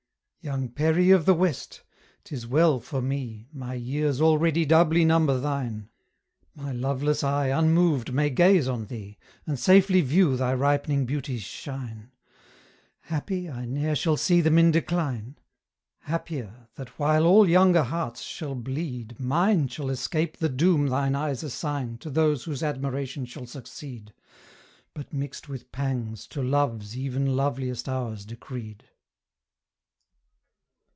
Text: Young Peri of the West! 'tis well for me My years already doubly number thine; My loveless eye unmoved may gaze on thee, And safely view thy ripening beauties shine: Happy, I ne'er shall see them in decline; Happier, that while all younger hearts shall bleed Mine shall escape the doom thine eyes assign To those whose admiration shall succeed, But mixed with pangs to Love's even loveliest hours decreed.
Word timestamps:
Young 0.43 0.69
Peri 0.69 1.11
of 1.11 1.27
the 1.27 1.35
West! 1.35 1.83
'tis 2.23 2.47
well 2.47 2.79
for 2.79 2.99
me 2.99 3.47
My 3.53 3.75
years 3.75 4.19
already 4.19 4.65
doubly 4.65 5.05
number 5.05 5.39
thine; 5.39 5.89
My 6.55 6.71
loveless 6.71 7.23
eye 7.23 7.49
unmoved 7.49 8.11
may 8.11 8.31
gaze 8.31 8.67
on 8.67 8.87
thee, 8.87 9.19
And 9.45 9.59
safely 9.59 10.01
view 10.01 10.35
thy 10.35 10.55
ripening 10.55 11.05
beauties 11.05 11.43
shine: 11.43 12.09
Happy, 13.01 13.51
I 13.51 13.65
ne'er 13.65 13.93
shall 13.95 14.17
see 14.17 14.41
them 14.41 14.57
in 14.57 14.71
decline; 14.71 15.37
Happier, 15.99 16.67
that 16.73 16.97
while 16.97 17.27
all 17.27 17.47
younger 17.47 17.83
hearts 17.83 18.21
shall 18.23 18.55
bleed 18.55 19.19
Mine 19.19 19.67
shall 19.67 19.91
escape 19.91 20.37
the 20.37 20.49
doom 20.49 20.87
thine 20.87 21.13
eyes 21.13 21.43
assign 21.43 21.99
To 21.99 22.09
those 22.09 22.45
whose 22.45 22.63
admiration 22.63 23.25
shall 23.25 23.45
succeed, 23.45 24.11
But 24.95 25.13
mixed 25.13 25.47
with 25.47 25.71
pangs 25.71 26.25
to 26.29 26.41
Love's 26.41 26.97
even 26.97 27.35
loveliest 27.35 27.87
hours 27.87 28.25
decreed. 28.25 28.85